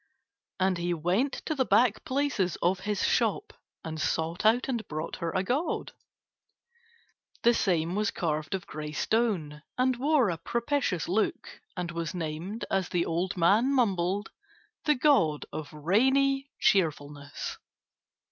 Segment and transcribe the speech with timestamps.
[0.59, 3.53] And he went to the back places of his shop
[3.83, 5.91] and sought out and brought her a god.
[7.43, 12.65] The same was carved of grey stone and wore a propitious look and was named,
[12.71, 14.31] as the old man mumbled,
[14.85, 17.59] The God of Rainy Cheerfulness.